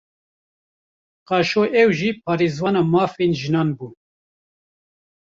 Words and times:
Qaşo 1.27 1.63
ew 1.81 1.89
jî 1.99 2.11
parêzvana 2.23 2.83
mafên 2.93 3.31
jinan 3.41 3.69
bû 3.77 3.87